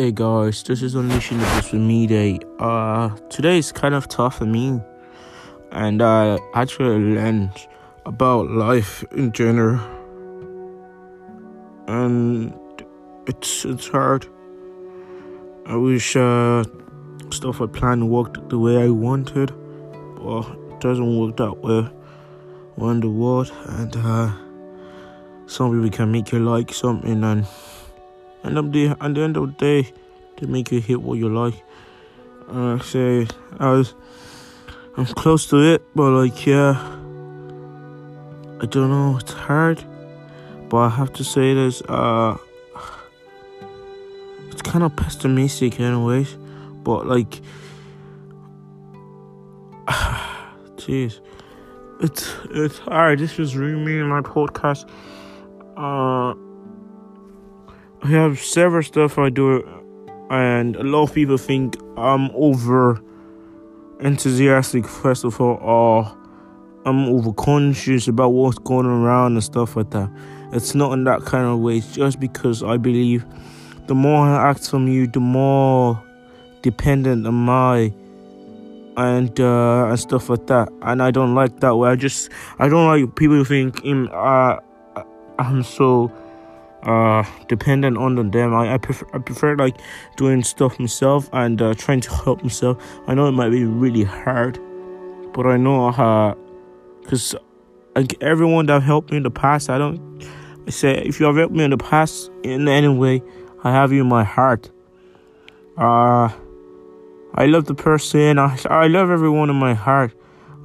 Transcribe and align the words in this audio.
Hey 0.00 0.12
guys, 0.12 0.62
this 0.62 0.80
is 0.80 0.94
Unleashing 0.94 1.38
the 1.38 1.44
Beast 1.56 1.72
with 1.72 1.82
me 1.82 2.06
day. 2.06 2.38
Uh, 2.60 3.08
today 3.30 3.58
is 3.58 3.72
kind 3.72 3.96
of 3.96 4.06
tough 4.06 4.38
for 4.38 4.46
me, 4.46 4.80
and 5.72 6.00
I 6.00 6.38
actually 6.54 7.16
learned 7.16 7.50
about 8.06 8.48
life 8.48 9.02
in 9.10 9.32
general, 9.32 9.80
and 11.88 12.54
it's 13.26 13.64
it's 13.64 13.88
hard. 13.88 14.24
I 15.66 15.74
wish 15.74 16.14
uh, 16.14 16.62
stuff 17.32 17.60
I 17.60 17.66
planned 17.66 18.08
worked 18.08 18.50
the 18.50 18.58
way 18.60 18.80
I 18.80 18.90
wanted, 18.90 19.52
but 20.22 20.46
it 20.70 20.80
doesn't 20.80 21.18
work 21.18 21.38
that 21.38 21.54
way. 21.54 21.90
We're 22.76 23.00
the 23.00 23.10
world, 23.10 23.50
and 23.66 23.96
uh, 23.96 24.30
some 25.46 25.72
people 25.72 25.90
can 25.90 26.12
make 26.12 26.30
you 26.30 26.38
like 26.38 26.72
something 26.72 27.24
and 27.24 27.48
end 28.44 28.58
up 28.58 28.70
the 28.72 28.88
at 28.88 29.14
the 29.14 29.20
end 29.20 29.36
of 29.36 29.46
the 29.46 29.52
day 29.58 29.92
they 30.38 30.46
make 30.46 30.70
you 30.70 30.80
hit 30.80 31.00
what 31.02 31.18
you 31.18 31.28
like. 31.28 31.62
And 32.48 32.80
I 32.80 32.84
say 32.84 33.26
I 33.58 33.70
was 33.70 33.94
I'm 34.96 35.06
close 35.06 35.46
to 35.50 35.58
it, 35.58 35.82
but 35.94 36.10
like 36.10 36.46
yeah, 36.46 36.70
I 38.60 38.66
don't 38.66 38.90
know. 38.90 39.18
It's 39.20 39.32
hard, 39.32 39.84
but 40.68 40.78
I 40.78 40.88
have 40.88 41.12
to 41.14 41.24
say 41.24 41.54
this. 41.54 41.82
Uh, 41.82 42.36
it's 44.50 44.62
kind 44.62 44.82
of 44.82 44.96
pessimistic, 44.96 45.78
anyways. 45.78 46.36
But 46.82 47.06
like, 47.06 47.40
jeez, 50.76 51.20
it's 52.00 52.34
it's 52.50 52.78
hard. 52.78 53.18
This 53.18 53.36
was 53.38 53.56
really 53.56 54.02
my 54.02 54.20
podcast. 54.22 54.88
Uh. 55.76 56.34
I 58.02 58.08
have 58.08 58.38
several 58.38 58.82
stuff 58.82 59.18
I 59.18 59.28
do, 59.28 59.66
and 60.30 60.76
a 60.76 60.84
lot 60.84 61.04
of 61.04 61.14
people 61.14 61.36
think 61.36 61.76
I'm 61.96 62.30
over 62.30 63.00
enthusiastic, 64.00 64.86
first 64.86 65.24
of 65.24 65.40
all, 65.40 65.58
or 65.60 66.16
I'm 66.84 67.08
over 67.08 67.32
conscious 67.32 68.06
about 68.06 68.30
what's 68.30 68.58
going 68.58 68.86
around 68.86 69.32
and 69.32 69.42
stuff 69.42 69.76
like 69.76 69.90
that. 69.90 70.10
It's 70.52 70.74
not 70.74 70.92
in 70.92 71.04
that 71.04 71.22
kind 71.22 71.46
of 71.46 71.58
way, 71.58 71.78
it's 71.78 71.92
just 71.92 72.20
because 72.20 72.62
I 72.62 72.76
believe 72.76 73.24
the 73.88 73.94
more 73.94 74.26
I 74.26 74.50
act 74.50 74.68
from 74.68 74.86
you, 74.86 75.06
the 75.08 75.20
more 75.20 76.00
dependent 76.62 77.26
am 77.26 77.48
I 77.50 77.92
and 78.96 79.40
uh, 79.40 79.86
and 79.88 79.98
stuff 79.98 80.28
like 80.28 80.46
that. 80.46 80.68
And 80.82 81.02
I 81.02 81.10
don't 81.10 81.34
like 81.34 81.60
that 81.60 81.76
way. 81.76 81.90
I 81.90 81.96
just 81.96 82.30
I 82.58 82.68
don't 82.68 82.86
like 82.86 83.16
people 83.16 83.44
think 83.44 83.80
uh, 83.84 84.56
I'm 85.38 85.62
so 85.62 86.12
uh 86.82 87.24
dependent 87.48 87.96
on 87.98 88.30
them. 88.30 88.54
I, 88.54 88.74
I 88.74 88.78
prefer 88.78 89.06
i 89.12 89.18
prefer 89.18 89.56
like 89.56 89.76
doing 90.16 90.42
stuff 90.42 90.78
myself 90.78 91.28
and 91.32 91.60
uh, 91.60 91.74
trying 91.74 92.00
to 92.02 92.10
help 92.10 92.42
myself. 92.42 92.82
I 93.06 93.14
know 93.14 93.26
it 93.26 93.32
might 93.32 93.50
be 93.50 93.64
really 93.64 94.04
hard 94.04 94.58
but 95.38 95.46
i 95.46 95.56
know 95.56 95.86
uh 95.88 96.34
because 97.02 97.36
like 97.94 98.20
everyone 98.20 98.66
that 98.66 98.82
helped 98.82 99.12
me 99.12 99.16
in 99.18 99.22
the 99.22 99.30
past 99.30 99.70
i 99.70 99.78
don't 99.78 100.00
i 100.66 100.70
say 100.70 100.96
if 101.04 101.20
you 101.20 101.26
have 101.26 101.36
helped 101.36 101.54
me 101.54 101.62
in 101.62 101.70
the 101.70 101.76
past 101.76 102.30
in 102.42 102.66
any 102.66 102.88
way 102.88 103.22
i 103.62 103.70
have 103.70 103.92
you 103.92 104.02
in 104.02 104.08
my 104.08 104.24
heart. 104.24 104.70
Uh 105.76 106.28
i 107.34 107.46
love 107.46 107.66
the 107.66 107.74
person. 107.74 108.38
I, 108.38 108.58
I 108.68 108.88
love 108.88 109.10
everyone 109.10 109.48
in 109.48 109.56
my 109.56 109.74
heart. 109.74 110.12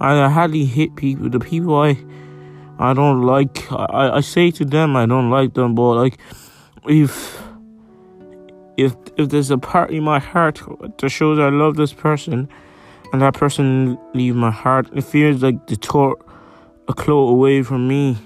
I, 0.00 0.22
I 0.22 0.28
hardly 0.30 0.64
hate 0.64 0.96
people. 0.96 1.28
The 1.28 1.40
people 1.40 1.78
i 1.78 1.94
I 2.78 2.94
don't 2.94 3.22
like. 3.22 3.70
I, 3.72 4.16
I 4.16 4.20
say 4.20 4.50
to 4.52 4.64
them 4.64 4.96
I 4.96 5.06
don't 5.06 5.30
like 5.30 5.54
them, 5.54 5.74
but 5.74 5.94
like 5.94 6.18
if 6.88 7.42
if 8.76 8.94
if 9.16 9.28
there's 9.28 9.50
a 9.50 9.58
part 9.58 9.90
in 9.90 10.02
my 10.02 10.18
heart 10.18 10.60
that 10.98 11.08
shows 11.08 11.38
I 11.38 11.48
love 11.48 11.76
this 11.76 11.92
person, 11.92 12.48
and 13.12 13.22
that 13.22 13.34
person 13.34 13.98
leave 14.14 14.34
my 14.34 14.50
heart, 14.50 14.88
it 14.94 15.02
feels 15.02 15.42
like 15.42 15.66
they 15.66 15.76
tore 15.76 16.16
a 16.88 16.94
claw 16.94 17.28
away 17.28 17.62
from 17.62 17.86
me. 17.86 18.16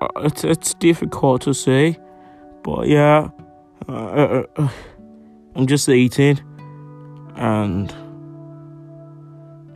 Uh, 0.00 0.08
it's 0.18 0.44
it's 0.44 0.74
difficult 0.74 1.42
to 1.42 1.52
say, 1.52 1.98
but 2.62 2.88
yeah, 2.88 3.28
uh, 3.88 3.92
uh, 3.92 4.42
uh 4.56 4.68
I'm 5.54 5.66
just 5.66 5.88
18, 5.88 6.42
and 7.36 7.94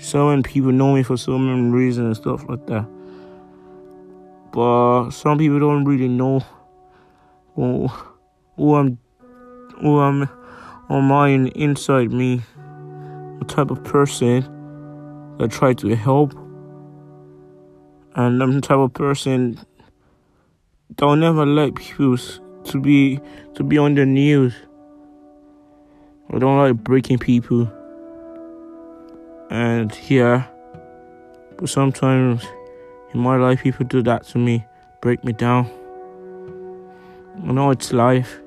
so 0.05 0.29
many 0.29 0.43
people 0.43 0.71
know 0.71 0.93
me 0.93 1.03
for 1.03 1.17
so 1.17 1.39
many 1.39 1.71
reasons 1.71 2.07
and 2.07 2.17
stuff 2.17 2.47
like 2.47 2.67
that. 2.67 2.87
But 4.53 5.11
some 5.11 5.39
people 5.39 5.59
don't 5.59 5.85
really 5.85 6.09
know 6.09 6.45
who, 7.55 7.89
who 8.57 8.75
I'm 8.75 8.99
who 9.81 9.99
I'm 9.99 10.29
on 10.91 11.05
my 11.05 11.29
inside 11.31 12.13
me. 12.13 12.43
The 13.39 13.47
type 13.49 13.71
of 13.71 13.83
person 13.83 14.43
that 15.39 15.51
try 15.51 15.73
to 15.73 15.97
help. 15.97 16.35
And 18.15 18.43
I'm 18.43 18.53
the 18.53 18.61
type 18.61 18.79
of 18.79 18.93
person 18.93 19.59
don't 20.97 21.19
never 21.19 21.47
like 21.47 21.77
people 21.77 22.19
to 22.65 22.81
be 22.81 23.21
to 23.55 23.65
be 23.65 23.79
on 23.79 23.95
the 23.95 24.05
news. 24.05 24.55
I 26.31 26.39
don't 26.39 26.59
like 26.59 26.85
breaking 26.85 27.19
people 27.19 27.73
and 29.55 29.97
yeah 30.11 30.47
but 31.57 31.69
sometimes 31.69 32.45
in 33.13 33.21
my 33.21 33.37
life, 33.37 33.63
people 33.63 33.87
do 33.87 34.03
that 34.03 34.25
to 34.25 34.39
me, 34.39 34.67
break 35.01 35.23
me 35.25 35.33
down. 35.33 35.71
I 37.47 37.53
know 37.53 37.71
it's 37.71 37.93
life. 37.93 38.41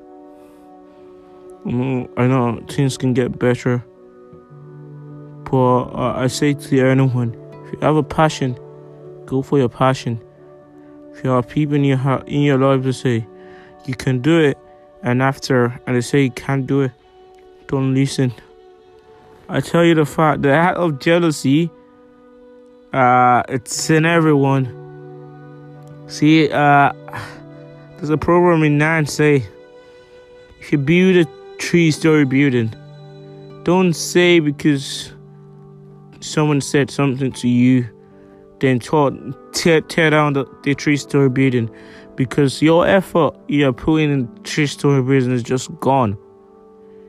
I 1.66 1.72
know, 1.72 2.10
I 2.18 2.28
know 2.28 2.62
things 2.70 2.98
can 2.98 3.14
get 3.14 3.40
better. 3.40 3.84
But 5.50 5.84
uh, 5.84 6.14
I 6.18 6.28
say 6.28 6.54
to 6.54 6.86
anyone, 6.86 7.34
if 7.66 7.74
you 7.74 7.80
have 7.82 7.96
a 7.96 8.04
passion, 8.04 8.60
go 9.26 9.42
for 9.42 9.58
your 9.58 9.70
passion. 9.70 10.22
If 11.14 11.24
you 11.24 11.30
have 11.30 11.48
people 11.48 11.76
in 11.76 11.86
your 11.86 11.98
heart, 11.98 12.28
in 12.28 12.42
your 12.42 12.58
life 12.58 12.84
to 12.84 12.92
say 12.94 13.26
you 13.86 13.96
can 13.96 14.22
do 14.22 14.40
it, 14.40 14.58
and 15.02 15.24
after 15.24 15.80
and 15.88 15.96
they 15.96 16.02
say 16.02 16.24
you 16.24 16.32
can't 16.32 16.68
do 16.68 16.82
it, 16.82 16.92
don't 17.68 17.94
listen. 17.94 18.34
I 19.50 19.62
tell 19.62 19.84
you 19.84 19.96
the 19.96 20.06
fact, 20.06 20.42
the 20.42 20.52
act 20.52 20.78
of 20.78 21.00
jealousy 21.00 21.72
uh, 22.94 23.44
it's 23.50 23.90
in 23.90 24.06
everyone. 24.06 24.66
See, 26.08 26.50
uh, 26.52 26.94
there's 27.98 28.10
a 28.10 28.18
program 28.18 28.64
in 28.64 28.78
nine 28.78 29.06
say 29.06 29.46
if 30.60 30.72
you 30.72 30.78
build 30.78 31.28
a 31.28 31.30
three-story 31.62 32.26
building, 32.26 32.74
don't 33.64 33.94
say 33.94 34.40
because 34.40 35.14
someone 36.20 36.62
said 36.62 36.90
something 36.90 37.32
to 37.34 37.48
you, 37.48 37.88
then 38.60 38.80
tear, 38.80 39.82
tear 39.82 40.10
down 40.10 40.34
the, 40.34 40.46
the 40.64 40.74
three-story 40.74 41.30
building 41.30 41.70
because 42.16 42.62
your 42.62 42.88
effort 42.88 43.36
you're 43.48 43.74
putting 43.74 44.12
in 44.12 44.28
three-story 44.44 45.04
building 45.04 45.32
is 45.32 45.44
just 45.44 45.78
gone. 45.80 46.18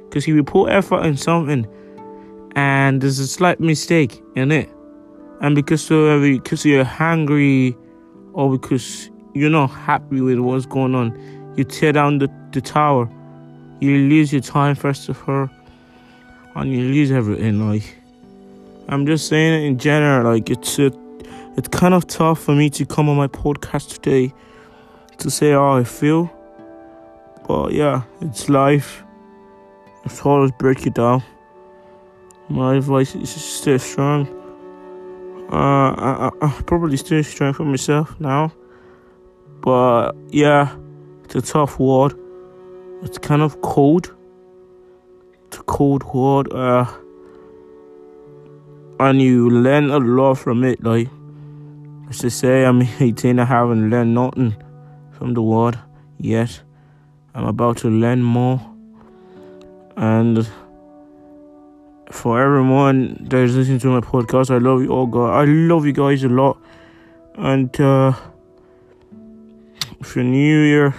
Because 0.04 0.24
if 0.24 0.34
you 0.34 0.44
put 0.44 0.66
effort 0.66 1.04
in 1.06 1.16
something 1.16 1.66
and 2.58 3.00
there's 3.00 3.20
a 3.20 3.26
slight 3.28 3.60
mistake 3.60 4.20
in 4.34 4.50
it, 4.50 4.68
and 5.40 5.54
because 5.54 5.80
so 5.80 6.08
uh, 6.08 6.20
because 6.20 6.64
you're 6.64 6.82
hungry 6.82 7.76
or 8.32 8.50
because 8.50 9.10
you're 9.32 9.48
not 9.48 9.68
happy 9.68 10.20
with 10.20 10.40
what's 10.40 10.66
going 10.66 10.92
on, 10.92 11.08
you 11.56 11.62
tear 11.62 11.92
down 11.92 12.18
the, 12.18 12.28
the 12.50 12.60
tower. 12.60 13.08
You 13.78 14.08
lose 14.08 14.32
your 14.32 14.42
time 14.42 14.74
first 14.74 15.08
of 15.08 15.16
all, 15.28 15.48
and 16.56 16.72
you 16.72 16.80
lose 16.80 17.12
everything. 17.12 17.68
Like 17.70 17.96
I'm 18.88 19.06
just 19.06 19.28
saying 19.28 19.62
it 19.62 19.64
in 19.64 19.78
general. 19.78 20.32
Like 20.32 20.50
it's 20.50 20.80
a, 20.80 20.90
it's 21.56 21.68
kind 21.68 21.94
of 21.94 22.08
tough 22.08 22.40
for 22.40 22.56
me 22.56 22.70
to 22.70 22.84
come 22.84 23.08
on 23.08 23.16
my 23.16 23.28
podcast 23.28 23.94
today 23.94 24.34
to 25.18 25.30
say 25.30 25.52
how 25.52 25.76
I 25.76 25.84
feel. 25.84 26.28
But 27.46 27.72
yeah, 27.72 28.02
it's 28.20 28.48
life. 28.48 29.04
It's 30.04 30.20
always 30.22 30.50
break 30.58 30.84
you 30.84 30.90
down. 30.90 31.22
My 32.48 32.80
voice 32.80 33.14
is 33.14 33.30
still 33.30 33.78
strong 33.78 34.26
uh, 35.50 35.94
I, 35.96 36.30
I, 36.42 36.46
I 36.46 36.62
probably 36.66 36.98
still 36.98 37.24
strong 37.24 37.54
for 37.54 37.64
myself 37.64 38.18
now. 38.20 38.52
But 39.62 40.12
yeah, 40.28 40.76
it's 41.24 41.34
a 41.36 41.40
tough 41.40 41.78
word. 41.78 42.14
It's 43.02 43.16
kind 43.16 43.40
of 43.40 43.60
cold. 43.62 44.14
It's 45.46 45.56
a 45.56 45.62
cold 45.62 46.04
word. 46.12 46.52
Uh, 46.52 46.84
and 49.00 49.22
you 49.22 49.48
learn 49.48 49.90
a 49.90 49.98
lot 49.98 50.34
from 50.34 50.64
it. 50.64 50.82
Like, 50.84 51.08
as 52.10 52.18
to 52.18 52.30
say, 52.30 52.64
I'm 52.64 52.82
18, 53.00 53.38
I 53.38 53.44
haven't 53.46 53.88
learned 53.88 54.14
nothing 54.14 54.54
from 55.12 55.32
the 55.32 55.42
word 55.42 55.78
yet. 56.18 56.60
I'm 57.34 57.46
about 57.46 57.78
to 57.78 57.88
learn 57.88 58.22
more. 58.22 58.60
And 59.96 60.46
for 62.18 62.42
everyone 62.42 63.16
that 63.30 63.38
is 63.38 63.56
listening 63.56 63.78
to 63.78 63.86
my 63.88 64.00
podcast. 64.00 64.50
I 64.50 64.58
love 64.58 64.82
you 64.82 64.88
all, 64.88 65.06
guys. 65.06 65.30
I 65.30 65.44
love 65.44 65.86
you 65.86 65.92
guys 65.92 66.24
a 66.24 66.28
lot. 66.28 66.58
And 67.36 67.80
uh, 67.80 68.12
if 70.00 70.16
you're 70.16 70.24
new 70.24 70.64
here, 70.64 70.94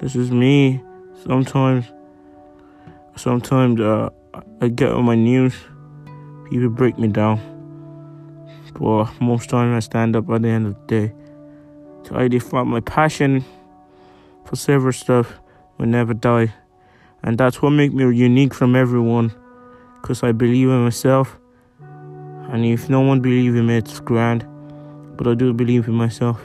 this 0.00 0.16
is 0.16 0.30
me. 0.30 0.80
Sometimes 1.22 1.84
sometimes 3.16 3.78
uh, 3.80 4.08
I 4.62 4.68
get 4.68 4.90
on 4.90 5.04
my 5.04 5.16
news, 5.16 5.54
people 6.48 6.70
break 6.70 6.98
me 6.98 7.08
down. 7.08 7.38
But 8.72 9.20
most 9.20 9.50
times 9.50 9.76
I 9.76 9.80
stand 9.80 10.16
up 10.16 10.30
at 10.30 10.42
the 10.42 10.48
end 10.48 10.68
of 10.68 10.74
the 10.74 10.86
day 10.86 11.14
So 12.04 12.14
I 12.14 12.20
identify 12.20 12.62
my 12.62 12.80
passion 12.80 13.44
for 14.46 14.56
several 14.56 14.92
stuff 14.92 15.40
will 15.76 15.86
never 15.86 16.14
die. 16.14 16.54
And 17.22 17.36
that's 17.36 17.60
what 17.60 17.70
makes 17.70 17.92
me 17.92 18.04
unique 18.16 18.54
from 18.54 18.76
everyone. 18.76 19.34
Because 20.00 20.22
I 20.22 20.32
believe 20.32 20.68
in 20.68 20.84
myself. 20.84 21.38
And 22.50 22.64
if 22.64 22.88
no 22.88 23.00
one 23.00 23.20
believes 23.20 23.54
in 23.54 23.66
me, 23.66 23.76
it's 23.76 24.00
grand. 24.00 24.46
But 25.16 25.26
I 25.26 25.34
do 25.34 25.52
believe 25.52 25.86
in 25.88 25.94
myself. 25.94 26.40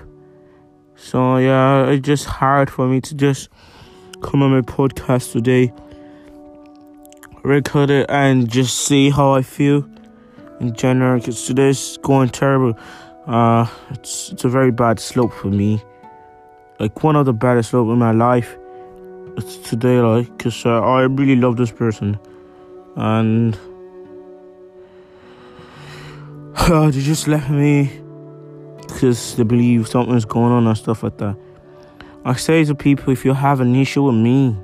So 0.96 1.38
yeah, 1.38 1.88
it's 1.88 2.06
just 2.06 2.26
hard 2.26 2.70
for 2.70 2.88
me 2.88 3.02
to 3.02 3.16
just 3.16 3.50
come 4.22 4.44
on 4.44 4.52
my 4.52 4.62
podcast 4.62 5.32
today, 5.32 5.74
record 7.44 7.90
it, 7.90 8.06
and 8.10 8.50
just 8.50 8.86
see 8.86 9.10
how 9.10 9.34
I 9.34 9.42
feel 9.42 9.88
in 10.60 10.74
general. 10.76 11.20
Because 11.20 11.46
today's 11.46 11.98
going 11.98 12.30
terrible. 12.30 12.78
Uh, 13.26 13.68
it's 13.92 14.32
it's 14.32 14.44
a 14.44 14.50
very 14.50 14.72
bad 14.72 15.00
slope 15.00 15.34
for 15.34 15.48
me. 15.48 15.82
Like 16.80 17.04
one 17.04 17.16
of 17.16 17.26
the 17.26 17.34
baddest 17.34 17.72
slope 17.72 17.90
in 17.90 17.98
my 17.98 18.12
life. 18.12 18.56
It's 19.38 19.58
today, 19.58 20.00
like, 20.00 20.38
cause 20.38 20.66
uh, 20.66 20.82
I 20.82 21.04
really 21.04 21.36
love 21.36 21.58
this 21.58 21.72
person, 21.72 22.20
and 22.95 23.56
uh, 26.56 26.92
they 26.92 27.01
just 27.01 27.28
left 27.28 27.50
me 27.50 27.92
because 28.81 29.36
they 29.36 29.44
believe 29.44 29.88
something's 29.88 30.25
going 30.25 30.51
on 30.51 30.68
and 30.68 30.78
stuff 30.78 31.04
like 31.04 31.18
that. 31.18 31.36
I 32.25 32.36
say 32.36 32.63
to 32.66 32.75
people, 32.75 33.12
if 33.12 33.25
you 33.25 33.34
have 33.34 33.60
an 33.60 33.75
issue 33.75 34.04
with 34.04 34.16
me, 34.16 34.56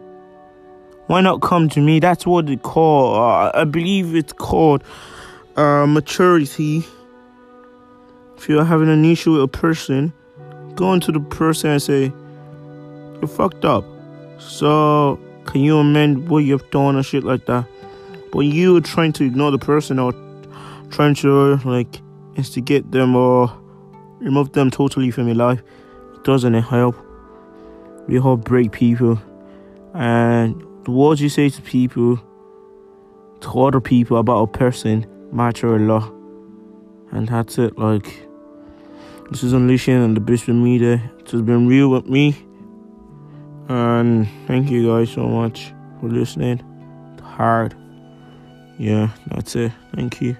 why 1.08 1.22
not 1.22 1.42
come 1.42 1.70
to 1.70 1.82
me? 1.82 2.00
That's 2.00 2.26
what 2.26 2.46
they 2.46 2.56
call. 2.56 3.16
Uh, 3.16 3.52
I 3.54 3.64
believe 3.64 4.16
it's 4.16 4.32
called 4.32 4.84
uh, 5.56 5.86
maturity. 5.88 6.86
If 8.38 8.48
you're 8.48 8.64
having 8.64 8.90
an 8.90 9.04
issue 9.04 9.34
with 9.34 9.42
a 9.42 9.48
person, 9.48 10.14
go 10.76 10.94
into 10.94 11.12
the 11.12 11.20
person 11.20 11.72
and 11.72 11.82
say, 11.82 12.14
"You're 13.16 13.28
fucked 13.28 13.66
up." 13.66 13.84
So 14.38 15.20
can 15.46 15.62
you 15.62 15.80
amend 15.80 16.30
what 16.30 16.46
you've 16.46 16.70
done 16.70 16.96
and 16.96 17.06
shit 17.06 17.24
like 17.24 17.46
that? 17.48 17.66
But 18.32 18.40
you 18.42 18.80
trying 18.82 19.14
to 19.14 19.24
ignore 19.24 19.52
the 19.52 19.58
person 19.58 20.00
or 20.00 20.14
trying 20.92 21.16
to 21.16 21.58
like 21.66 22.02
instigate 22.36 22.92
them 22.92 23.16
or 23.16 23.52
remove 24.20 24.52
them 24.52 24.70
totally 24.70 25.12
from 25.12 25.28
your 25.28 25.36
life, 25.36 25.62
it 26.16 26.24
doesn't 26.24 26.54
help. 26.54 26.96
We 28.08 28.20
all 28.20 28.38
break 28.38 28.72
people, 28.72 29.20
and 29.94 30.62
the 30.84 30.92
words 30.92 31.22
you 31.22 31.30
say 31.30 31.50
to 31.50 31.62
people, 31.62 32.20
to 33.42 33.62
other 33.62 33.80
people 33.80 34.18
about 34.18 34.42
a 34.42 34.48
person, 34.48 35.06
matter 35.32 35.76
a 35.76 35.80
lot. 35.80 36.12
And 37.12 37.28
that's 37.28 37.58
it. 37.58 37.78
Like, 37.78 38.28
this 39.30 39.44
is 39.44 39.54
Unleashing 39.54 40.04
and 40.04 40.16
the 40.16 40.22
Bishop 40.22 40.56
Media. 40.56 41.02
It 41.20 41.32
has 41.32 41.42
been 41.42 41.68
real 41.68 41.90
with 41.90 42.08
me. 42.08 42.36
And 43.68 44.28
thank 44.48 44.70
you 44.72 44.88
guys 44.88 45.12
so 45.12 45.28
much 45.28 45.72
for 46.00 46.10
listening. 46.10 46.62
It's 47.14 47.22
hard. 47.22 47.76
Yeah, 48.80 49.10
that's 49.28 49.58
it. 49.58 49.74
Thank 49.94 50.22
you. 50.22 50.38